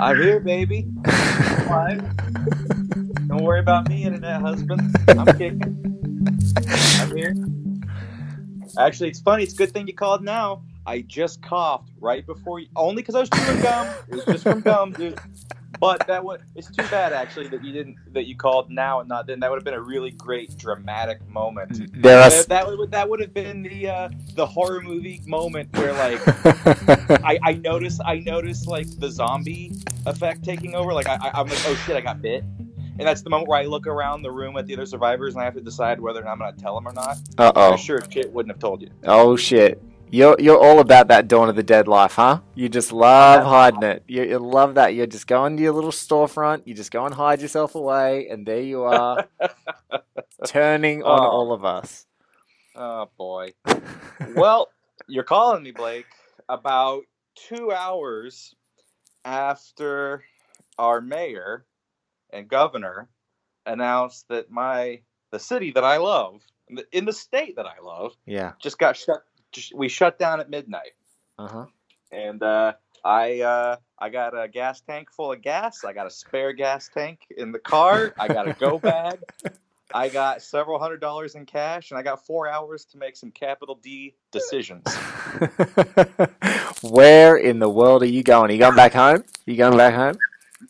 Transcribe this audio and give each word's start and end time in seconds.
I'm 0.00 0.16
here, 0.16 0.40
baby. 0.44 0.86
Fine. 1.68 2.10
Don't 3.26 3.42
worry 3.42 3.60
about 3.60 3.86
me, 3.88 4.04
internet 4.04 4.40
husband. 4.40 4.96
I'm 5.08 5.26
kicking. 5.26 5.76
I'm 7.00 7.14
here. 7.16 7.34
Actually, 8.78 9.10
it's 9.10 9.20
funny. 9.20 9.42
It's 9.42 9.52
a 9.52 9.56
good 9.56 9.72
thing 9.72 9.86
you 9.86 9.94
called 9.94 10.24
now. 10.24 10.62
I 10.86 11.02
just 11.02 11.42
coughed 11.42 11.90
right 12.00 12.24
before 12.26 12.60
you, 12.60 12.68
only 12.76 13.02
because 13.02 13.14
I 13.14 13.20
was 13.20 13.28
chewing 13.28 13.60
gum. 13.60 13.88
It 14.08 14.14
was 14.14 14.24
just 14.24 14.42
from 14.44 14.60
gum, 14.62 14.92
dude. 14.92 15.20
But 15.80 16.06
that 16.06 16.22
would 16.22 16.42
it's 16.54 16.68
too 16.68 16.86
bad 16.90 17.14
actually 17.14 17.48
that 17.48 17.64
you 17.64 17.72
didn't 17.72 17.96
that 18.12 18.26
you 18.26 18.36
called 18.36 18.70
now 18.70 19.00
and 19.00 19.08
not 19.08 19.26
then. 19.26 19.40
That 19.40 19.50
would 19.50 19.56
have 19.56 19.64
been 19.64 19.74
a 19.74 19.80
really 19.80 20.10
great 20.10 20.56
dramatic 20.58 21.26
moment. 21.26 22.02
There 22.02 22.18
are 22.18 22.28
That, 22.28 22.48
that 22.48 22.66
would 22.66 22.90
that 22.90 23.08
would 23.08 23.20
have 23.20 23.32
been 23.32 23.62
the 23.62 23.88
uh, 23.88 24.08
the 24.34 24.44
horror 24.46 24.82
movie 24.82 25.22
moment 25.26 25.74
where 25.76 25.94
like 25.94 26.20
I, 27.24 27.38
I 27.42 27.52
notice 27.54 27.98
I 28.04 28.18
notice 28.18 28.66
like 28.66 28.86
the 28.98 29.10
zombie 29.10 29.72
effect 30.04 30.44
taking 30.44 30.74
over. 30.74 30.92
Like 30.92 31.08
I, 31.08 31.14
I 31.14 31.40
I'm 31.40 31.48
like 31.48 31.66
oh 31.66 31.74
shit 31.86 31.96
I 31.96 32.02
got 32.02 32.20
bit. 32.20 32.44
And 33.00 33.08
that's 33.08 33.22
the 33.22 33.30
moment 33.30 33.48
where 33.48 33.58
I 33.58 33.64
look 33.64 33.86
around 33.86 34.20
the 34.20 34.30
room 34.30 34.58
at 34.58 34.66
the 34.66 34.74
other 34.74 34.84
survivors 34.84 35.32
and 35.32 35.40
I 35.40 35.46
have 35.46 35.54
to 35.54 35.62
decide 35.62 35.98
whether 35.98 36.20
or 36.20 36.24
not 36.24 36.32
I'm 36.32 36.38
going 36.38 36.54
to 36.54 36.60
tell 36.60 36.74
them 36.74 36.86
or 36.86 36.92
not. 36.92 37.16
Uh 37.38 37.50
oh. 37.54 37.76
sure 37.76 37.96
as 37.96 38.12
shit 38.12 38.30
wouldn't 38.30 38.52
have 38.52 38.60
told 38.60 38.82
you. 38.82 38.90
Oh 39.04 39.36
shit. 39.36 39.82
You're 40.12 40.36
you're 40.40 40.58
all 40.58 40.80
about 40.80 41.06
that 41.08 41.28
Dawn 41.28 41.48
of 41.48 41.54
the 41.56 41.62
Dead 41.62 41.86
life, 41.86 42.14
huh? 42.14 42.40
You 42.56 42.68
just 42.68 42.92
love 42.92 43.44
hiding 43.44 43.84
it. 43.84 44.02
You, 44.08 44.24
you 44.24 44.38
love 44.40 44.74
that. 44.74 44.94
You 44.94 45.06
just 45.06 45.28
go 45.28 45.44
into 45.46 45.62
your 45.62 45.72
little 45.72 45.92
storefront. 45.92 46.62
You 46.66 46.74
just 46.74 46.90
go 46.90 47.04
and 47.06 47.14
hide 47.14 47.40
yourself 47.40 47.76
away, 47.76 48.26
and 48.28 48.44
there 48.44 48.60
you 48.60 48.82
are, 48.82 49.28
turning 50.46 51.02
oh. 51.04 51.06
on 51.10 51.20
Oh. 51.20 51.30
all 51.30 51.52
of 51.52 51.64
us. 51.64 52.06
Oh 52.74 53.08
boy. 53.16 53.50
well, 54.34 54.68
you're 55.06 55.24
calling 55.24 55.62
me, 55.62 55.70
Blake, 55.70 56.06
about 56.48 57.02
two 57.36 57.70
hours 57.72 58.54
after 59.24 60.24
our 60.78 61.00
mayor 61.00 61.64
and 62.32 62.48
governor 62.48 63.08
announced 63.66 64.26
that 64.28 64.50
my 64.50 65.00
the 65.30 65.38
city 65.38 65.70
that 65.72 65.84
I 65.84 65.98
love 65.98 66.40
in 66.68 66.76
the, 66.76 66.84
in 66.92 67.04
the 67.04 67.12
state 67.12 67.54
that 67.56 67.66
I 67.66 67.80
love 67.84 68.16
Yeah. 68.26 68.52
just 68.60 68.78
got 68.78 68.96
shut. 68.96 69.22
We 69.74 69.88
shut 69.88 70.18
down 70.18 70.40
at 70.40 70.48
midnight, 70.50 70.92
Uh 71.38 71.48
huh. 71.48 71.64
and 72.12 72.42
uh, 72.42 72.74
I 73.04 73.40
uh, 73.40 73.76
I 73.98 74.08
got 74.10 74.38
a 74.38 74.48
gas 74.48 74.80
tank 74.80 75.10
full 75.10 75.32
of 75.32 75.42
gas. 75.42 75.84
I 75.84 75.92
got 75.92 76.06
a 76.06 76.10
spare 76.10 76.52
gas 76.52 76.88
tank 76.92 77.20
in 77.36 77.52
the 77.52 77.58
car. 77.58 78.14
I 78.18 78.28
got 78.28 78.48
a 78.48 78.52
go 78.54 78.78
bag. 78.90 79.18
I 79.92 80.08
got 80.08 80.40
several 80.42 80.78
hundred 80.78 81.00
dollars 81.00 81.34
in 81.34 81.46
cash, 81.46 81.90
and 81.90 81.98
I 81.98 82.02
got 82.02 82.24
four 82.24 82.48
hours 82.48 82.84
to 82.92 82.98
make 82.98 83.16
some 83.16 83.30
capital 83.32 83.74
D 83.82 84.14
decisions. 84.30 84.86
Where 86.82 87.36
in 87.36 87.58
the 87.58 87.68
world 87.68 88.02
are 88.02 88.06
you 88.06 88.22
going? 88.22 88.50
Are 88.50 88.54
you 88.54 88.60
going 88.60 88.76
back 88.76 88.92
home? 88.92 89.16
Are 89.18 89.50
You 89.50 89.56
going 89.56 89.76
back 89.76 89.94
home? 89.94 90.16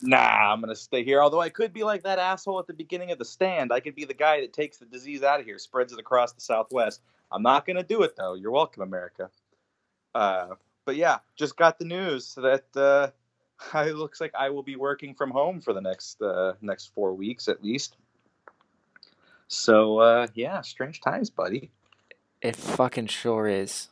Nah, 0.02 0.52
I'm 0.52 0.60
gonna 0.60 0.77
stay 0.77 1.05
here. 1.05 1.20
Although 1.20 1.41
I 1.41 1.48
could 1.48 1.72
be 1.72 1.83
like 1.83 2.02
that 2.05 2.19
asshole 2.19 2.58
at 2.60 2.66
the 2.66 2.74
beginning 2.74 3.10
of 3.10 3.19
the 3.19 3.24
stand. 3.24 3.72
I 3.72 3.80
could 3.80 3.94
be 3.94 4.05
the 4.05 4.14
guy 4.14 4.41
that 4.41 4.52
takes 4.52 4.78
the 4.78 4.86
disease 4.86 5.22
out 5.22 5.41
of 5.41 5.46
here, 5.46 5.58
spreads 5.58 5.92
it 5.92 5.98
across 5.98 6.33
the 6.33 6.41
Southwest. 6.41 7.02
I'm 7.33 7.42
not 7.42 7.66
gonna 7.66 7.83
do 7.83 8.02
it 8.02 8.14
though. 8.16 8.34
You're 8.34 8.50
welcome, 8.52 8.83
America. 8.83 9.30
Uh, 10.14 10.55
but 10.84 10.96
yeah, 10.96 11.18
just 11.36 11.56
got 11.56 11.78
the 11.78 11.84
news 11.84 12.34
that 12.36 12.64
uh, 12.77 13.08
it 13.80 13.96
looks 13.96 14.20
like 14.20 14.33
I 14.38 14.50
will 14.50 14.62
be 14.62 14.77
working 14.77 15.14
from 15.14 15.30
home 15.30 15.61
for 15.61 15.72
the 15.72 15.80
next 15.80 16.22
uh, 16.22 16.55
next 16.61 16.92
four 16.94 17.14
weeks 17.14 17.48
at 17.48 17.62
least. 17.62 17.96
So 19.48 19.98
uh, 19.98 20.27
yeah, 20.34 20.61
strange 20.62 21.00
times, 21.00 21.30
buddy. 21.30 21.70
It 22.41 22.56
fucking 22.56 23.08
sure 23.08 23.46
is. 23.46 23.88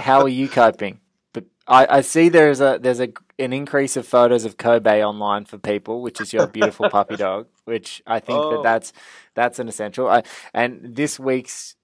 How 0.00 0.22
are 0.22 0.28
you 0.28 0.48
coping? 0.48 1.00
But 1.32 1.44
I, 1.66 1.98
I 1.98 2.00
see 2.00 2.28
there's 2.28 2.60
a 2.60 2.78
there's 2.80 3.00
a 3.00 3.08
an 3.38 3.52
increase 3.52 3.96
of 3.96 4.06
photos 4.06 4.44
of 4.44 4.56
Kobe 4.56 5.02
online 5.04 5.44
for 5.44 5.58
people, 5.58 6.02
which 6.02 6.20
is 6.20 6.32
your 6.32 6.46
beautiful 6.46 6.88
puppy 6.90 7.16
dog. 7.26 7.46
Which 7.64 8.02
I 8.06 8.20
think 8.20 8.38
Oh. 8.42 8.50
that 8.50 8.62
that's 8.62 8.92
that's 9.34 9.58
an 9.58 9.68
essential. 9.68 10.08
I, 10.08 10.22
and 10.52 10.96
this 10.96 11.18
week's 11.18 11.76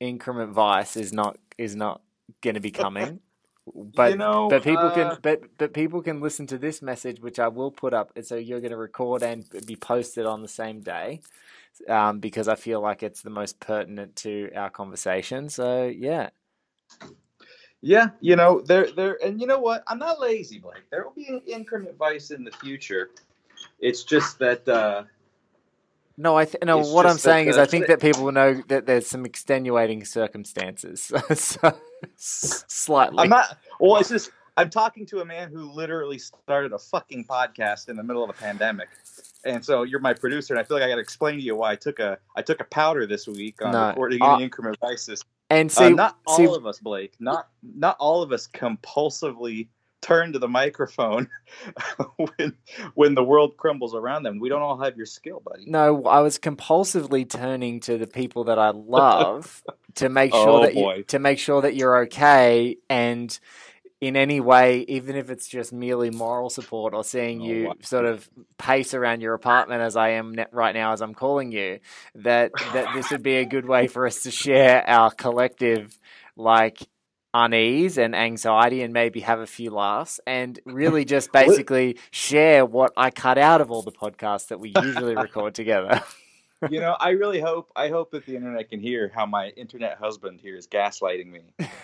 Inherent 0.00 0.52
Vice 0.52 0.96
is 0.96 1.12
not 1.12 1.38
is 1.58 1.76
not 1.76 2.02
going 2.42 2.54
to 2.54 2.60
be 2.60 2.70
coming. 2.72 3.20
But 3.94 4.10
you 4.10 4.16
know, 4.16 4.48
but 4.48 4.64
people 4.64 4.86
uh, 4.86 4.94
can 4.94 5.18
but 5.22 5.56
but 5.56 5.72
people 5.72 6.02
can 6.02 6.20
listen 6.20 6.48
to 6.48 6.58
this 6.58 6.82
message, 6.82 7.20
which 7.20 7.38
I 7.38 7.46
will 7.46 7.70
put 7.70 7.94
up. 7.94 8.10
So 8.22 8.34
you're 8.34 8.58
going 8.58 8.72
to 8.72 8.76
record 8.76 9.22
and 9.22 9.44
be 9.66 9.76
posted 9.76 10.26
on 10.26 10.42
the 10.42 10.48
same 10.48 10.80
day, 10.80 11.20
um, 11.88 12.18
because 12.18 12.48
I 12.48 12.56
feel 12.56 12.80
like 12.80 13.04
it's 13.04 13.22
the 13.22 13.30
most 13.30 13.60
pertinent 13.60 14.16
to 14.16 14.50
our 14.56 14.68
conversation. 14.68 15.48
So 15.48 15.84
yeah, 15.86 16.30
Yeah, 17.82 18.10
you 18.20 18.36
know, 18.36 18.60
there 18.60 18.90
there 18.92 19.18
and 19.24 19.40
you 19.40 19.46
know 19.46 19.58
what? 19.58 19.82
I'm 19.88 19.98
not 19.98 20.20
lazy, 20.20 20.58
Blake. 20.58 20.84
There 20.90 21.04
will 21.04 21.12
be 21.12 21.26
an 21.28 21.42
Inherent 21.46 21.96
Vice 21.98 22.30
in 22.30 22.44
the 22.44 22.52
future. 22.52 23.10
It's 23.80 24.04
just 24.04 24.38
that 24.38 24.66
uh 24.68 25.04
no, 26.16 26.36
I 26.36 26.44
th- 26.44 26.62
no. 26.62 26.78
What 26.78 27.06
I'm 27.06 27.14
that 27.14 27.20
saying 27.20 27.48
is, 27.48 27.56
the- 27.56 27.62
I 27.62 27.66
think 27.66 27.86
that 27.88 28.00
people 28.00 28.30
know 28.30 28.62
that 28.68 28.86
there's 28.86 29.06
some 29.06 29.24
extenuating 29.24 30.04
circumstances, 30.04 31.10
so 31.34 31.72
slightly. 32.16 33.18
I'm 33.18 33.30
not 33.30 33.58
well, 33.80 33.96
it's 33.96 34.10
just 34.10 34.30
I'm 34.56 34.70
talking 34.70 35.06
to 35.06 35.20
a 35.20 35.24
man 35.24 35.50
who 35.50 35.70
literally 35.72 36.18
started 36.18 36.72
a 36.72 36.78
fucking 36.78 37.24
podcast 37.24 37.88
in 37.88 37.96
the 37.96 38.02
middle 38.02 38.22
of 38.22 38.30
a 38.30 38.34
pandemic. 38.34 38.88
And 39.44 39.64
so 39.64 39.82
you're 39.82 40.00
my 40.00 40.12
producer, 40.12 40.54
and 40.54 40.60
I 40.60 40.64
feel 40.64 40.76
like 40.76 40.84
I 40.84 40.88
got 40.88 40.96
to 40.96 41.00
explain 41.00 41.36
to 41.36 41.42
you 41.42 41.56
why 41.56 41.72
I 41.72 41.76
took 41.76 41.98
a 41.98 42.18
I 42.36 42.42
took 42.42 42.60
a 42.60 42.64
powder 42.64 43.06
this 43.06 43.26
week 43.26 43.62
on 43.62 43.72
No, 43.72 43.88
recording 43.88 44.22
uh, 44.22 44.36
an 44.36 44.42
Inherent 44.42 44.78
Vices. 44.80 45.24
And 45.52 45.72
Uh, 45.76 45.90
not 45.90 46.18
all 46.26 46.36
see, 46.36 46.46
of 46.54 46.66
us, 46.66 46.80
Blake. 46.80 47.14
Not 47.20 47.48
not 47.62 47.96
all 48.00 48.22
of 48.22 48.32
us 48.32 48.48
compulsively 48.48 49.68
turn 50.02 50.32
to 50.34 50.38
the 50.40 50.48
microphone 50.48 51.28
when 52.16 52.56
when 52.94 53.14
the 53.14 53.24
world 53.24 53.56
crumbles 53.56 53.94
around 53.94 54.24
them. 54.24 54.40
We 54.40 54.48
don't 54.48 54.62
all 54.62 54.78
have 54.80 54.96
your 54.96 55.06
skill, 55.06 55.42
buddy. 55.44 55.66
no, 55.66 56.04
I 56.04 56.20
was 56.20 56.38
compulsively 56.38 57.28
turning 57.28 57.80
to 57.80 57.98
the 57.98 58.06
people 58.08 58.44
that 58.44 58.58
I 58.58 58.70
love 58.74 59.62
to 59.96 60.08
make 60.08 60.34
sure 60.34 60.60
Oh, 60.60 60.60
that 60.60 60.74
you, 60.76 61.04
to 61.08 61.18
make 61.18 61.38
sure 61.38 61.62
that 61.62 61.76
you're 61.76 61.98
okay 62.04 62.78
and. 62.90 63.38
In 64.02 64.16
any 64.16 64.40
way, 64.40 64.84
even 64.88 65.14
if 65.14 65.30
it's 65.30 65.46
just 65.46 65.72
merely 65.72 66.10
moral 66.10 66.50
support 66.50 66.92
or 66.92 67.04
seeing 67.04 67.40
Oh, 67.40 67.44
you 67.44 67.66
wow. 67.68 67.74
sort 67.82 68.04
of 68.04 68.28
pace 68.58 68.94
around 68.94 69.20
your 69.20 69.32
apartment 69.32 69.80
as 69.80 69.96
I 69.96 70.08
am 70.10 70.34
right 70.50 70.74
now, 70.74 70.92
as 70.92 71.00
I'm 71.00 71.14
calling 71.14 71.52
you, 71.52 71.78
that 72.16 72.50
that 72.74 72.88
this 72.96 73.12
would 73.12 73.22
be 73.22 73.36
a 73.36 73.44
good 73.44 73.64
way 73.64 73.86
for 73.86 74.04
us 74.04 74.24
to 74.24 74.32
share 74.32 74.82
our 74.90 75.12
collective 75.12 75.96
like 76.36 76.80
unease 77.32 77.96
and 77.96 78.16
anxiety 78.16 78.82
and 78.82 78.92
maybe 78.92 79.20
have 79.20 79.38
a 79.38 79.46
few 79.46 79.70
laughs 79.70 80.18
and 80.26 80.58
really 80.66 81.04
just 81.04 81.30
basically 81.44 81.96
share 82.10 82.66
what 82.66 82.92
I 82.96 83.10
cut 83.10 83.38
out 83.38 83.60
of 83.60 83.70
all 83.70 83.82
the 83.82 83.92
podcasts 83.92 84.48
that 84.48 84.58
we 84.58 84.70
usually 84.70 85.14
record 85.14 85.54
together. 85.54 86.02
you 86.70 86.80
know, 86.80 86.96
I 86.98 87.10
really 87.10 87.40
hope 87.40 87.70
I 87.76 87.88
hope 87.88 88.10
that 88.12 88.26
the 88.26 88.36
internet 88.36 88.70
can 88.70 88.80
hear 88.80 89.10
how 89.14 89.26
my 89.26 89.48
internet 89.50 89.98
husband 89.98 90.40
here 90.40 90.56
is 90.56 90.66
gaslighting 90.66 91.30
me 91.30 91.40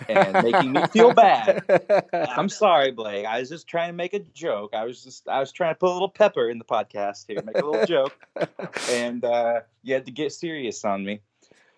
and 0.08 0.32
making 0.44 0.72
me 0.72 0.86
feel 0.88 1.12
bad. 1.14 1.64
I'm 2.12 2.48
sorry, 2.48 2.92
Blake. 2.92 3.26
I 3.26 3.40
was 3.40 3.48
just 3.48 3.66
trying 3.66 3.88
to 3.88 3.94
make 3.94 4.14
a 4.14 4.20
joke. 4.20 4.74
I 4.74 4.84
was 4.84 5.02
just 5.02 5.28
I 5.28 5.40
was 5.40 5.52
trying 5.52 5.74
to 5.74 5.78
put 5.78 5.90
a 5.90 5.92
little 5.92 6.08
pepper 6.08 6.48
in 6.50 6.58
the 6.58 6.64
podcast 6.64 7.26
here, 7.26 7.42
make 7.42 7.58
a 7.58 7.66
little 7.66 7.86
joke, 7.86 8.16
and 8.90 9.24
uh, 9.24 9.60
you 9.82 9.94
had 9.94 10.06
to 10.06 10.12
get 10.12 10.32
serious 10.32 10.84
on 10.84 11.04
me. 11.04 11.20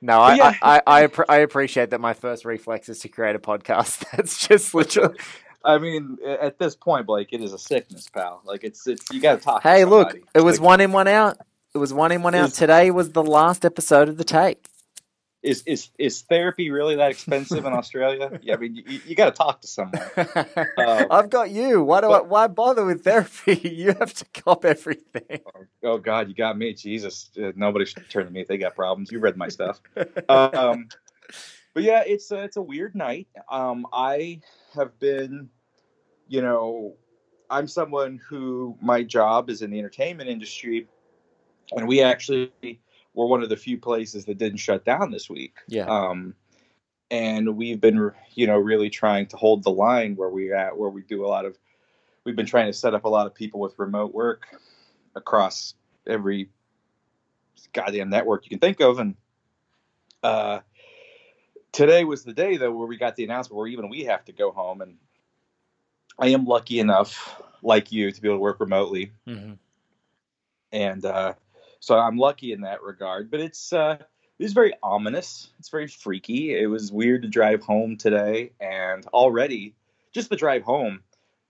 No, 0.03 0.21
I, 0.21 0.35
Yeah. 0.35 0.55
I, 0.63 0.83
I, 0.87 1.05
I, 1.05 1.09
I 1.29 1.37
appreciate 1.39 1.91
that 1.91 2.01
my 2.01 2.15
first 2.15 2.45
reflex 2.45 2.89
is 2.89 3.01
to 3.01 3.09
create 3.09 3.37
a 3.37 3.39
podcast. 3.39 4.05
That's 4.17 4.47
just 4.47 4.75
literally. 4.75 5.19
I 5.63 5.79
mean, 5.79 6.17
at 6.25 6.59
this 6.59 6.75
point, 6.75 7.07
Blake, 7.07 7.29
it 7.33 7.43
is 7.43 7.53
a 7.53 7.59
sickness, 7.59 8.09
pal. 8.09 8.41
Like 8.45 8.65
it's 8.65 8.87
it's 8.87 9.05
you 9.13 9.21
got 9.21 9.39
to 9.39 9.45
talk. 9.45 9.63
Hey, 9.63 9.85
look, 9.85 10.17
it 10.35 10.41
was 10.41 10.59
Like, 10.59 10.67
one 10.67 10.81
in, 10.81 10.93
one 10.93 11.09
out. 11.09 11.39
It 11.75 11.79
was 11.79 11.93
one 11.93 12.13
in, 12.13 12.23
one 12.23 12.35
out. 12.35 12.49
Is- 12.49 12.55
Today 12.55 12.91
was 12.91 13.13
the 13.13 13.23
last 13.23 13.65
episode 13.65 14.09
of 14.09 14.17
the 14.17 14.25
take. 14.25 14.67
Is 15.43 15.63
is 15.65 15.89
is 15.99 16.21
therapy 16.21 16.71
really 16.71 16.97
that 16.97 17.11
expensive 17.13 17.65
in 17.65 17.73
Australia? 17.73 18.39
Yeah, 18.43 18.55
I 18.55 18.57
mean, 18.59 18.75
you, 18.75 19.01
you 19.07 19.17
got 19.17 19.35
to 19.35 19.39
talk 19.39 19.63
to 19.63 19.67
someone. 19.69 19.99
I've 21.11 21.31
got 21.31 21.51
you. 21.51 21.83
Why 21.83 22.03
do 22.03 22.11
I, 22.11 22.21
why 22.21 22.47
bother 22.47 22.85
with 22.85 23.05
therapy? 23.05 23.55
You 23.71 23.95
have 23.99 24.13
to 24.13 24.27
cop 24.43 24.67
everything. 24.67 25.41
Oh 25.83 25.97
God, 25.97 26.29
you 26.29 26.35
got 26.35 26.59
me. 26.59 26.75
Jesus, 26.75 27.31
uh, 27.43 27.53
nobody 27.57 27.87
should 27.87 28.11
turn 28.11 28.27
to 28.27 28.31
me 28.31 28.43
if 28.43 28.49
they 28.49 28.59
got 28.59 28.75
problems. 28.77 29.11
You 29.11 29.19
read 29.21 29.39
my 29.39 29.49
stuff. 29.49 29.81
um, 30.29 30.89
but 31.73 31.85
yeah, 31.85 32.03
it's 32.07 32.31
a, 32.33 32.43
it's 32.45 32.59
a 32.59 32.63
weird 32.63 32.95
night. 32.95 33.29
Um, 33.51 33.87
I 33.95 34.41
have 34.75 34.99
been, 34.99 35.49
you 36.29 36.43
know, 36.43 36.97
I'm 37.49 37.67
someone 37.67 38.21
who 38.29 38.77
my 38.83 39.03
job 39.05 39.49
is 39.49 39.63
in 39.63 39.71
the 39.71 39.79
entertainment 39.79 40.29
industry, 40.29 40.87
and 41.77 41.87
we 41.87 42.03
actually 42.03 42.51
were 43.15 43.27
one 43.27 43.43
of 43.43 43.49
the 43.49 43.57
few 43.57 43.79
places 43.79 44.25
that 44.25 44.39
didn't 44.39 44.59
shut 44.59 44.85
down 44.85 45.11
this 45.11 45.29
week. 45.29 45.57
Yeah. 45.69 45.87
Um, 45.87 46.35
and 47.11 47.57
we've 47.57 47.81
been, 47.81 48.13
you 48.35 48.47
know, 48.47 48.59
really 48.59 48.89
trying 48.89 49.27
to 49.27 49.37
hold 49.37 49.65
the 49.65 49.71
line 49.71 50.15
where 50.15 50.29
we're 50.29 50.55
at, 50.55 50.77
where 50.77 50.91
we 50.91 51.03
do 51.03 51.25
a 51.25 51.29
lot 51.29 51.45
of. 51.45 51.59
We've 52.25 52.37
been 52.37 52.47
trying 52.47 52.67
to 52.67 52.73
set 52.73 52.95
up 52.95 53.05
a 53.05 53.09
lot 53.09 53.27
of 53.27 53.35
people 53.35 53.61
with 53.61 53.79
remote 53.79 54.15
work 54.15 54.47
across 55.17 55.75
every 56.07 56.51
goddamn 57.73 58.11
network 58.11 58.45
you 58.45 58.51
can 58.51 58.59
think 58.59 58.81
of, 58.81 58.99
and 58.99 59.17
uh, 60.23 60.61
today 61.73 62.05
was 62.05 62.25
the 62.25 62.33
day 62.33 62.57
though 62.57 62.73
where 62.73 62.87
we 62.87 62.97
got 62.97 63.17
the 63.17 63.25
announcement 63.25 63.57
where 63.57 63.67
even 63.67 63.89
we 63.89 64.05
have 64.05 64.25
to 64.27 64.33
go 64.33 64.53
home 64.53 64.83
and 64.83 64.97
I 66.19 66.29
am 66.29 66.45
lucky 66.45 66.79
enough, 66.79 67.41
like 67.63 67.91
you, 67.91 68.13
to 68.13 68.21
be 68.21 68.29
able 68.29 68.37
to 68.37 68.43
work 68.43 68.61
remotely, 68.61 69.13
hmm 69.27 69.53
and 70.73 71.05
uh, 71.05 71.35
so 71.81 71.99
I'm 71.99 72.17
lucky 72.17 72.53
in 72.53 72.61
that 72.63 72.83
regard. 72.83 73.31
But 73.31 73.41
it's 73.41 73.73
uh, 73.73 73.99
it's 74.39 74.53
very 74.53 74.73
ominous. 74.83 75.51
It's 75.59 75.69
very 75.69 75.87
freaky. 75.89 76.55
It 76.59 76.67
was 76.67 76.93
weird 76.93 77.23
to 77.23 77.29
drive 77.29 77.63
home 77.63 77.97
today, 77.97 78.53
and 78.61 79.05
already 79.09 79.75
just 80.13 80.31
the 80.31 80.37
drive 80.37 80.63
home, 80.63 81.03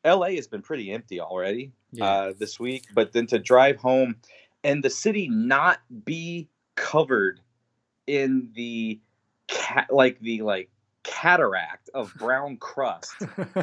L.A. 0.04 0.34
has 0.36 0.46
been 0.46 0.62
pretty 0.62 0.90
empty 0.92 1.20
already 1.20 1.72
Yeah. 1.92 2.04
uh, 2.04 2.32
this 2.38 2.58
week. 2.58 2.86
But 2.94 3.12
then 3.12 3.26
to 3.28 3.38
drive 3.38 3.76
home 3.76 4.16
and 4.64 4.82
the 4.82 4.90
city 4.90 5.28
not 5.28 5.78
be 6.04 6.48
covered 6.74 7.40
in 8.06 8.50
the 8.54 9.00
ca- 9.48 9.86
like 9.90 10.18
the 10.20 10.42
like 10.42 10.68
cataract 11.02 11.90
of 11.94 12.12
brown 12.18 12.56
crust 12.56 13.14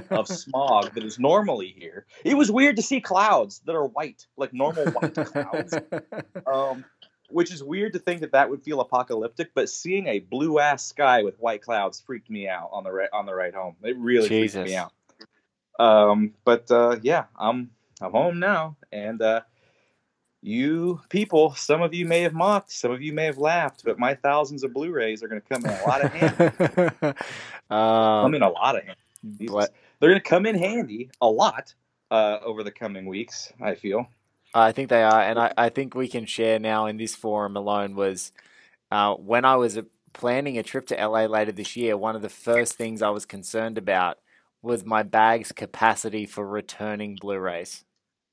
of 0.10 0.28
smog 0.28 0.94
that 0.94 1.04
is 1.04 1.20
normally 1.20 1.74
here. 1.78 2.06
It 2.24 2.36
was 2.36 2.52
weird 2.52 2.76
to 2.78 2.82
see 2.82 3.02
clouds 3.02 3.62
that 3.66 3.76
are 3.76 3.86
white, 3.86 4.26
like 4.38 4.54
normal 4.54 4.86
white 4.92 5.16
clouds. 5.16 5.76
Um, 6.46 6.86
which 7.30 7.52
is 7.52 7.62
weird 7.62 7.92
to 7.92 8.00
think 8.00 8.22
that 8.22 8.32
that 8.32 8.50
would 8.50 8.64
feel 8.64 8.80
apocalyptic, 8.80 9.52
but 9.54 9.70
seeing 9.70 10.08
a 10.08 10.20
blue 10.20 10.60
ass 10.60 10.86
sky 10.86 11.24
with 11.24 11.38
white 11.40 11.62
clouds 11.62 12.00
freaked 12.00 12.30
me 12.30 12.48
out 12.48 12.70
on 12.72 12.86
the 12.86 12.92
right 12.92 13.10
on 13.12 13.26
the 13.26 13.34
ride 13.34 13.54
home. 13.54 13.76
It 13.84 13.98
really 13.98 14.28
freaked 14.30 14.56
me 14.56 14.76
out. 14.78 14.94
Um, 15.78 16.36
but 16.46 16.72
uh, 16.72 16.98
yeah, 17.02 17.26
I'm 17.38 17.72
I'm 18.00 18.12
home 18.12 18.40
now, 18.40 18.78
and 18.94 19.22
uh, 19.22 19.42
you 20.48 21.02
people, 21.10 21.54
some 21.56 21.82
of 21.82 21.94
you 21.94 22.06
may 22.06 22.22
have 22.22 22.34
mocked, 22.34 22.72
some 22.72 22.92
of 22.92 23.02
you 23.02 23.14
may 23.14 23.26
have 23.26 23.38
laughed, 23.38 23.84
but 23.84 24.00
my 24.00 24.16
thousands 24.16 24.64
of 24.64 24.74
Blu-rays 24.74 25.22
are 25.22 25.28
going 25.28 25.42
to 25.42 25.48
come 25.48 25.66
in 25.66 25.72
a 25.72 25.88
lot 25.88 26.04
of 26.04 26.14
handy. 26.14 26.86
um, 27.70 28.24
come 28.24 28.36
in 28.36 28.42
a 28.42 28.50
lot 28.50 28.76
of 28.76 28.84
handy. 28.84 29.48
They're 30.00 30.10
going 30.10 30.16
to 30.16 30.20
come 30.22 30.46
in 30.46 30.58
handy 30.58 31.10
a 31.22 31.28
lot 31.28 31.74
uh, 32.12 32.38
over 32.44 32.64
the 32.64 32.72
coming 32.72 33.06
weeks. 33.06 33.52
I 33.62 33.76
feel. 33.76 34.08
I 34.54 34.72
think 34.72 34.90
they 34.90 35.04
are, 35.04 35.22
and 35.22 35.38
I, 35.38 35.54
I 35.58 35.70
think 35.70 35.94
we 35.94 36.08
can 36.08 36.26
share 36.26 36.58
now 36.58 36.86
in 36.86 36.98
this 36.98 37.14
forum 37.14 37.58
alone 37.58 37.96
was 37.96 38.32
uh, 38.92 39.16
when 39.16 39.46
I 39.46 39.58
was 39.58 39.78
uh, 39.78 39.84
planning 40.14 40.58
a 40.58 40.64
trip 40.64 40.88
to 40.88 40.96
LA 40.96 41.26
later 41.26 41.52
this 41.52 41.76
year. 41.76 41.98
One 41.98 42.16
of 42.16 42.22
the 42.22 42.30
first 42.30 42.76
things 42.76 43.02
I 43.02 43.10
was 43.10 43.26
concerned 43.26 43.78
about 43.78 44.18
was 44.62 44.86
my 44.86 45.04
bag's 45.04 45.52
capacity 45.52 46.26
for 46.26 46.48
returning 46.48 47.18
Blu-rays. 47.20 47.84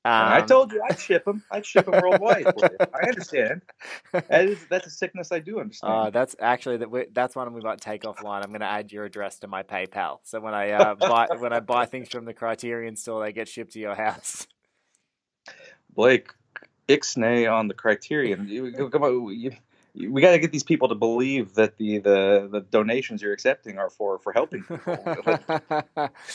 Um, 0.05 0.33
I 0.33 0.41
told 0.41 0.71
you 0.71 0.83
I'd 0.87 0.99
ship 0.99 1.25
them. 1.25 1.43
I'd 1.49 1.65
ship 1.65 1.85
them 1.85 1.99
worldwide. 2.01 2.43
for 2.43 2.69
you. 2.71 2.77
I 2.93 3.07
understand. 3.07 3.61
That 4.11 4.45
is 4.45 4.59
that's 4.69 4.85
a 4.85 4.91
sickness 4.91 5.31
I 5.31 5.39
do 5.39 5.59
understand. 5.61 5.93
Uh, 5.93 6.09
that's 6.11 6.35
actually 6.39 6.77
that. 6.77 7.07
That's 7.13 7.35
one 7.35 7.51
we 7.53 7.61
might 7.61 7.81
take 7.81 8.03
offline. 8.03 8.43
I'm 8.43 8.49
going 8.51 8.59
to 8.61 8.67
add 8.69 8.91
your 8.91 9.05
address 9.05 9.39
to 9.39 9.47
my 9.47 9.63
PayPal, 9.63 10.19
so 10.23 10.39
when 10.39 10.53
I 10.53 10.71
uh, 10.71 10.95
buy 10.95 11.27
when 11.39 11.53
I 11.53 11.59
buy 11.59 11.85
things 11.87 12.09
from 12.09 12.25
the 12.25 12.33
Criterion 12.35 12.95
store, 12.95 13.23
they 13.25 13.33
get 13.33 13.47
shipped 13.47 13.73
to 13.73 13.79
your 13.79 13.95
house. 13.95 14.45
Blake 15.95 16.29
Ixnay 16.87 17.51
on 17.51 17.67
the 17.67 17.73
Criterion. 17.73 18.47
You- 18.47 18.89
Come 18.89 19.03
on, 19.03 19.33
you- 19.33 19.53
we 19.95 20.21
got 20.21 20.31
to 20.31 20.39
get 20.39 20.51
these 20.51 20.63
people 20.63 20.87
to 20.89 20.95
believe 20.95 21.53
that 21.55 21.77
the, 21.77 21.99
the 21.99 22.49
the 22.51 22.61
donations 22.61 23.21
you're 23.21 23.33
accepting 23.33 23.77
are 23.77 23.89
for 23.89 24.19
for 24.19 24.33
helping 24.33 24.63
people. 24.63 24.81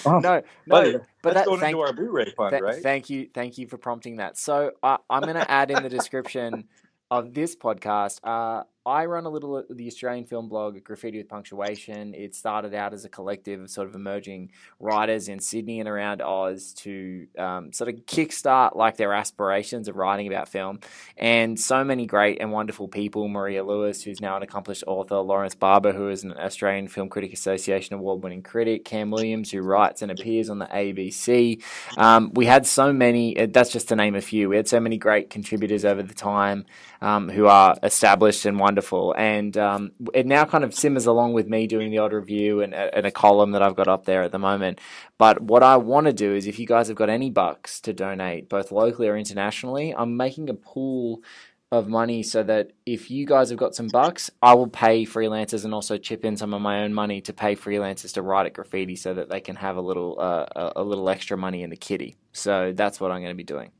Oh, 0.07 0.19
no, 0.19 0.43
buddy, 0.67 0.93
no, 0.93 1.01
but 1.23 1.35
that's 1.35 1.41
that, 1.41 1.47
going 1.47 1.61
thank, 1.61 1.75
into 1.75 1.81
our 1.81 1.93
Blu-ray 1.93 2.33
fund, 2.37 2.51
Th- 2.51 2.63
right? 2.63 2.83
Thank 2.83 3.11
you, 3.11 3.29
thank 3.35 3.59
you 3.59 3.67
for 3.67 3.77
prompting 3.77 4.17
that. 4.17 4.39
So 4.39 4.73
uh, 4.83 4.99
I'm 5.09 5.23
going 5.23 5.35
to 5.35 5.51
add 5.51 5.71
in 5.71 5.83
the 5.83 5.89
description 5.89 6.65
of 7.11 7.35
this 7.35 7.57
podcast. 7.57 8.21
Uh, 8.25 8.65
I 8.87 9.05
run 9.05 9.27
a 9.27 9.29
little 9.29 9.63
the 9.69 9.87
Australian 9.89 10.25
film 10.25 10.49
blog, 10.49 10.83
Graffiti 10.83 11.19
with 11.19 11.29
Punctuation. 11.29 12.15
It 12.15 12.35
started 12.35 12.73
out 12.73 12.95
as 12.95 13.05
a 13.05 13.11
collective 13.11 13.61
of 13.61 13.69
sort 13.69 13.87
of 13.87 13.95
emerging 13.95 14.53
writers 14.79 15.29
in 15.29 15.39
Sydney 15.39 15.81
and 15.81 15.89
around 15.89 16.23
Oz 16.23 16.73
to 16.79 17.27
um, 17.37 17.75
sort 17.75 17.91
of 17.91 17.97
kickstart 18.07 18.77
like 18.77 18.97
their 18.97 19.13
aspirations 19.13 19.87
of 19.87 19.97
writing 19.97 20.29
about 20.29 20.49
film. 20.49 20.81
And 21.19 21.61
so 21.61 21.85
many 21.85 22.07
great 22.07 22.41
and 22.41 22.53
wonderful 22.53 22.89
people: 22.89 23.29
Maria 23.29 23.63
Lewis, 23.63 24.03
who's 24.03 24.23
now 24.23 24.39
an 24.39 24.43
accomplished 24.43 24.85
author; 24.87 25.17
Lawrence 25.17 25.55
Barber, 25.55 25.93
who 25.93 26.09
is 26.09 26.25
an 26.25 26.33
Australian 26.33 26.89
Film 26.89 27.11
Critic 27.11 27.35
Association 27.35 27.95
award-winning 27.97 28.43
critic; 28.43 28.87
Cam 28.87 29.11
Williams, 29.11 29.51
who 29.51 29.61
writes 29.61 30.01
and 30.01 30.11
appears 30.11 30.49
on 30.49 30.59
the 30.59 30.67
ABC. 30.67 31.63
Um, 31.99 32.33
we 32.33 32.47
had 32.47 32.67
so 32.67 32.95
many, 32.95 33.39
uh, 33.39 33.47
that's 33.51 33.71
just 33.71 33.89
to 33.89 33.97
name 33.97 34.15
a 34.15 34.23
few. 34.23 34.49
We 34.49 34.57
had 34.57 34.69
so 34.69 34.81
many 34.81 34.97
great 34.97 35.29
contributors 35.29 35.85
over 35.85 36.03
the 36.03 36.15
time 36.15 36.65
um, 37.03 37.29
who 37.29 37.47
are 37.47 37.77
established 37.83 38.47
and 38.47 38.59
wonderful. 38.71 39.13
And 39.19 39.57
um, 39.59 39.91
it 40.15 40.27
now 40.27 40.45
kind 40.45 40.63
of 40.63 40.73
simmers 40.73 41.07
along 41.07 41.33
with 41.33 41.49
me 41.49 41.67
doing 41.67 41.91
the 41.91 41.99
odd 41.99 42.13
review 42.13 42.63
and, 42.63 42.73
and 42.73 43.05
a 43.05 43.11
column 43.11 43.51
that 43.51 43.63
I've 43.63 43.75
got 43.75 43.89
up 43.89 44.05
there 44.05 44.23
at 44.23 44.31
the 44.31 44.39
moment. 44.39 44.81
But 45.19 45.43
what 45.43 45.65
I 45.65 45.77
want 45.77 46.07
to 46.07 46.13
do 46.13 46.37
is 46.37 46.47
if 46.47 46.61
you 46.61 46.69
guys 46.69 46.87
have 46.87 46.97
got 46.97 47.11
any 47.11 47.31
bucks 47.31 47.81
to 47.81 47.93
donate, 47.93 48.49
both 48.49 48.71
locally 48.71 49.09
or 49.09 49.17
internationally, 49.17 49.93
I'm 49.93 50.17
making 50.17 50.51
a 50.51 50.55
pool 50.55 51.25
of 51.73 51.89
money 51.89 52.23
so 52.23 52.45
that 52.45 52.71
if 52.87 53.11
you 53.11 53.27
guys 53.27 53.51
have 53.51 53.59
got 53.59 53.75
some 53.75 53.89
bucks, 53.89 54.31
I 54.41 54.55
will 54.55 54.69
pay 54.69 55.05
freelancers 55.05 55.65
and 55.65 55.75
also 55.75 55.99
chip 55.99 56.25
in 56.25 56.37
some 56.37 56.55
of 56.55 56.63
my 56.63 56.85
own 56.85 56.95
money 56.95 57.21
to 57.23 57.33
pay 57.33 57.57
freelancers 57.57 58.15
to 58.15 58.23
write 58.23 58.47
at 58.47 58.55
graffiti 58.55 58.95
so 58.95 59.15
that 59.15 59.31
they 59.31 59.41
can 59.41 59.57
have 59.57 59.77
a 59.77 59.81
little 59.81 60.17
uh, 60.21 60.47
a, 60.55 60.73
a 60.77 60.85
little 60.85 61.09
extra 61.09 61.37
money 61.37 61.65
in 61.65 61.71
the 61.71 61.77
kitty. 61.77 62.17
So 62.33 62.73
that's 62.73 63.01
what 63.01 63.11
I'm 63.11 63.21
going 63.21 63.35
to 63.35 63.37
be 63.37 63.43
doing. 63.43 63.71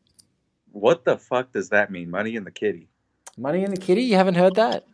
What 0.73 1.05
the 1.05 1.17
fuck 1.17 1.53
does 1.53 1.69
that 1.69 1.91
mean? 1.91 2.11
Money 2.11 2.35
in 2.35 2.45
the 2.45 2.53
kitty. 2.53 2.89
Money 3.37 3.65
in 3.65 3.71
the 3.71 3.81
kitty? 3.81 4.03
You 4.03 4.17
haven't 4.17 4.35
heard 4.35 4.55
that? 4.57 4.85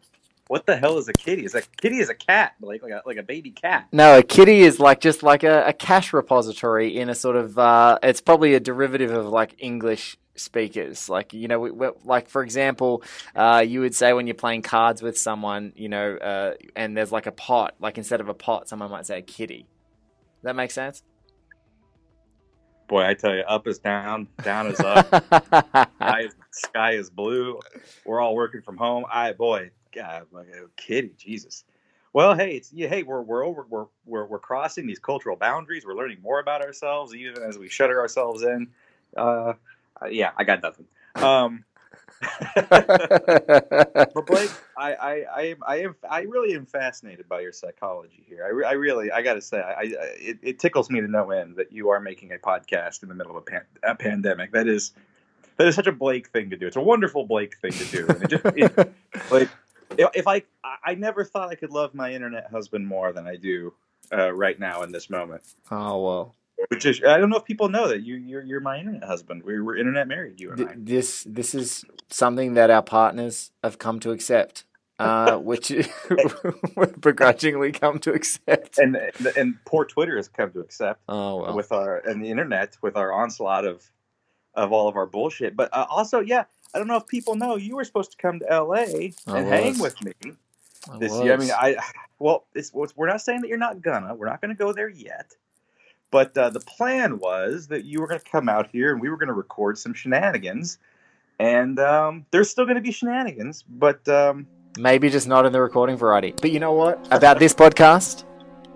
What 0.48 0.66
the 0.66 0.76
hell 0.76 0.98
is 0.98 1.08
a 1.08 1.12
kitty? 1.12 1.44
Is 1.44 1.54
a 1.54 1.62
kitty 1.62 1.98
is 1.98 2.08
a 2.08 2.14
cat, 2.14 2.54
like 2.60 2.82
like 2.82 2.92
a, 2.92 3.02
like 3.04 3.16
a 3.16 3.22
baby 3.22 3.50
cat. 3.50 3.88
No, 3.90 4.18
a 4.18 4.22
kitty 4.22 4.60
is 4.60 4.78
like 4.78 5.00
just 5.00 5.24
like 5.24 5.42
a, 5.42 5.64
a 5.66 5.72
cash 5.72 6.12
repository 6.12 6.96
in 6.96 7.08
a 7.08 7.14
sort 7.16 7.34
of. 7.34 7.58
Uh, 7.58 7.98
it's 8.02 8.20
probably 8.20 8.54
a 8.54 8.60
derivative 8.60 9.10
of 9.10 9.26
like 9.26 9.56
English 9.58 10.16
speakers. 10.36 11.08
Like 11.08 11.32
you 11.32 11.48
know, 11.48 11.58
we, 11.58 11.72
we, 11.72 11.88
like 12.04 12.28
for 12.28 12.42
example, 12.42 13.02
uh, 13.34 13.64
you 13.66 13.80
would 13.80 13.94
say 13.94 14.12
when 14.12 14.28
you're 14.28 14.34
playing 14.34 14.62
cards 14.62 15.02
with 15.02 15.18
someone, 15.18 15.72
you 15.74 15.88
know, 15.88 16.16
uh, 16.16 16.54
and 16.76 16.96
there's 16.96 17.10
like 17.10 17.26
a 17.26 17.32
pot. 17.32 17.74
Like 17.80 17.98
instead 17.98 18.20
of 18.20 18.28
a 18.28 18.34
pot, 18.34 18.68
someone 18.68 18.90
might 18.90 19.06
say 19.06 19.18
a 19.18 19.22
kitty. 19.22 19.66
That 20.42 20.54
make 20.54 20.70
sense? 20.70 21.02
Boy, 22.88 23.04
I 23.04 23.14
tell 23.14 23.34
you, 23.34 23.42
up 23.42 23.66
is 23.66 23.78
down, 23.78 24.28
down 24.42 24.68
is 24.68 24.80
up. 24.80 25.06
sky, 25.96 26.20
is, 26.20 26.34
sky 26.52 26.92
is 26.92 27.10
blue. 27.10 27.58
We're 28.04 28.20
all 28.20 28.36
working 28.36 28.62
from 28.62 28.76
home. 28.76 29.04
I 29.10 29.32
boy, 29.32 29.70
God, 29.94 30.26
like 30.30 30.46
a 30.48 30.68
kitty, 30.76 31.12
Jesus. 31.18 31.64
Well, 32.12 32.34
hey, 32.34 32.56
it's 32.56 32.72
yeah, 32.72 32.88
hey, 32.88 33.02
we're 33.02 33.22
we're 33.22 33.44
over 33.44 33.66
we're, 33.68 33.86
we're 34.06 34.24
we're 34.24 34.38
crossing 34.38 34.86
these 34.86 35.00
cultural 35.00 35.36
boundaries. 35.36 35.84
We're 35.84 35.96
learning 35.96 36.18
more 36.22 36.38
about 36.40 36.62
ourselves, 36.62 37.14
even 37.14 37.42
as 37.42 37.58
we 37.58 37.68
shutter 37.68 38.00
ourselves 38.00 38.42
in. 38.42 38.68
Uh, 39.16 39.54
uh, 40.00 40.06
yeah, 40.10 40.30
I 40.36 40.44
got 40.44 40.62
nothing. 40.62 40.86
Um, 41.16 41.64
but 42.54 44.26
Blake, 44.26 44.50
I, 44.76 44.94
I, 44.94 45.24
I, 45.34 45.42
am, 45.42 45.56
I 45.66 45.76
am, 45.80 45.96
I 46.08 46.20
really 46.22 46.54
am 46.54 46.66
fascinated 46.66 47.28
by 47.28 47.40
your 47.40 47.52
psychology 47.52 48.24
here. 48.26 48.44
I, 48.44 48.48
re- 48.48 48.64
I 48.64 48.72
really, 48.72 49.10
I 49.10 49.22
got 49.22 49.34
to 49.34 49.42
say, 49.42 49.58
I, 49.58 49.72
I 49.72 49.84
it, 50.18 50.38
it 50.42 50.58
tickles 50.58 50.90
me 50.90 51.00
to 51.00 51.08
no 51.08 51.30
end 51.30 51.56
that 51.56 51.72
you 51.72 51.90
are 51.90 52.00
making 52.00 52.32
a 52.32 52.36
podcast 52.38 53.02
in 53.02 53.08
the 53.08 53.14
middle 53.14 53.32
of 53.32 53.36
a, 53.36 53.42
pan, 53.42 53.62
a 53.82 53.94
pandemic. 53.94 54.52
That 54.52 54.68
is, 54.68 54.92
that 55.56 55.66
is 55.66 55.74
such 55.74 55.86
a 55.86 55.92
Blake 55.92 56.28
thing 56.28 56.50
to 56.50 56.56
do. 56.56 56.66
It's 56.66 56.76
a 56.76 56.80
wonderful 56.80 57.26
Blake 57.26 57.56
thing 57.58 57.72
to 57.72 57.84
do. 57.84 58.06
And 58.08 58.22
it 58.22 58.30
just, 58.30 58.44
it, 58.56 58.94
like, 59.30 59.48
if 59.98 60.26
I, 60.26 60.42
I 60.84 60.94
never 60.94 61.24
thought 61.24 61.50
I 61.50 61.54
could 61.54 61.70
love 61.70 61.94
my 61.94 62.12
internet 62.12 62.50
husband 62.50 62.86
more 62.86 63.12
than 63.12 63.26
I 63.26 63.36
do 63.36 63.72
uh, 64.12 64.32
right 64.32 64.58
now 64.58 64.82
in 64.82 64.92
this 64.92 65.10
moment. 65.10 65.42
oh 65.70 66.02
well. 66.02 66.34
Which 66.68 66.86
is, 66.86 67.02
I 67.04 67.18
don't 67.18 67.30
know 67.30 67.36
if 67.36 67.44
people 67.44 67.68
know 67.68 67.88
that 67.88 68.02
you, 68.02 68.16
you're, 68.16 68.42
you're 68.42 68.60
my 68.60 68.78
internet 68.78 69.04
husband. 69.04 69.42
We're, 69.44 69.62
we're 69.62 69.76
internet 69.76 70.08
married, 70.08 70.40
you 70.40 70.48
and 70.50 70.58
Th- 70.58 70.68
I. 70.70 70.74
this 70.76 71.24
this 71.24 71.54
is 71.54 71.84
something 72.08 72.54
that 72.54 72.70
our 72.70 72.82
partners 72.82 73.52
have 73.62 73.78
come 73.78 74.00
to 74.00 74.10
accept, 74.10 74.64
uh, 74.98 75.36
which 75.36 75.72
begrudgingly 77.00 77.72
come 77.72 77.98
to 78.00 78.12
accept. 78.12 78.78
And, 78.78 78.96
and 79.36 79.56
poor 79.66 79.84
Twitter 79.84 80.16
has 80.16 80.28
come 80.28 80.50
to 80.52 80.60
accept. 80.60 81.00
Oh 81.08 81.42
well. 81.42 81.54
with 81.54 81.72
our 81.72 81.98
and 81.98 82.24
the 82.24 82.30
internet 82.30 82.76
with 82.80 82.96
our 82.96 83.12
onslaught 83.12 83.66
of 83.66 83.90
of 84.54 84.72
all 84.72 84.88
of 84.88 84.96
our 84.96 85.06
bullshit. 85.06 85.54
But 85.56 85.68
uh, 85.72 85.86
also, 85.90 86.20
yeah, 86.20 86.44
I 86.74 86.78
don't 86.78 86.88
know 86.88 86.96
if 86.96 87.06
people 87.06 87.36
know 87.36 87.56
you 87.56 87.76
were 87.76 87.84
supposed 87.84 88.12
to 88.12 88.16
come 88.16 88.38
to 88.40 88.50
L.A. 88.50 89.12
I 89.26 89.38
and 89.38 89.46
hang 89.46 89.78
with 89.78 90.02
me 90.02 90.12
I 90.90 90.98
this 90.98 91.12
year. 91.20 91.34
I 91.34 91.36
mean, 91.36 91.50
I 91.50 91.76
well, 92.18 92.46
it's, 92.54 92.72
we're 92.72 93.08
not 93.08 93.20
saying 93.20 93.42
that 93.42 93.48
you're 93.48 93.58
not 93.58 93.82
gonna. 93.82 94.14
We're 94.14 94.28
not 94.28 94.40
gonna 94.40 94.54
go 94.54 94.72
there 94.72 94.88
yet. 94.88 95.34
But 96.10 96.36
uh, 96.38 96.50
the 96.50 96.60
plan 96.60 97.18
was 97.18 97.66
that 97.68 97.84
you 97.84 98.00
were 98.00 98.06
going 98.06 98.20
to 98.20 98.30
come 98.30 98.48
out 98.48 98.68
here 98.72 98.92
and 98.92 99.00
we 99.00 99.08
were 99.08 99.16
going 99.16 99.28
to 99.28 99.34
record 99.34 99.78
some 99.78 99.92
shenanigans. 99.92 100.78
And 101.38 101.78
um, 101.78 102.26
there's 102.30 102.48
still 102.48 102.64
going 102.64 102.76
to 102.76 102.80
be 102.82 102.92
shenanigans, 102.92 103.62
but 103.68 104.08
um, 104.08 104.46
Maybe 104.78 105.08
just 105.08 105.26
not 105.26 105.46
in 105.46 105.52
the 105.52 105.60
recording 105.60 105.96
variety. 105.96 106.34
But 106.40 106.50
you 106.50 106.60
know 106.60 106.72
what? 106.72 107.06
About 107.10 107.38
this 107.38 107.54
podcast, 107.54 108.24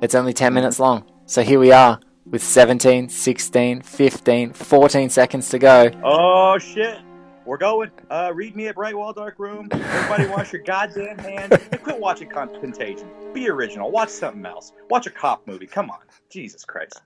it's 0.00 0.14
only 0.14 0.32
10 0.32 0.52
minutes 0.54 0.80
long. 0.80 1.04
So 1.26 1.42
here 1.42 1.58
we 1.58 1.72
are 1.72 2.00
with 2.26 2.42
17, 2.42 3.08
16, 3.08 3.82
15, 3.82 4.52
14 4.52 5.10
seconds 5.10 5.48
to 5.50 5.58
go. 5.58 5.90
oh 6.02 6.58
shit, 6.58 6.98
we're 7.44 7.58
going. 7.58 7.90
Uh, 8.10 8.30
read 8.34 8.56
me 8.56 8.68
at 8.68 8.76
Bright 8.76 8.96
Wall 8.96 9.12
Dark 9.12 9.38
Room. 9.38 9.68
Everybody, 9.70 10.26
wash 10.28 10.52
your 10.52 10.62
goddamn 10.62 11.18
hands. 11.18 11.52
And 11.70 11.82
quit 11.82 11.98
watching 11.98 12.28
Contagion. 12.28 13.08
Be 13.32 13.48
original. 13.48 13.90
Watch 13.90 14.10
something 14.10 14.44
else. 14.46 14.72
Watch 14.88 15.06
a 15.06 15.10
cop 15.10 15.46
movie. 15.46 15.66
Come 15.66 15.90
on, 15.90 16.00
Jesus 16.30 16.64
Christ. 16.64 17.02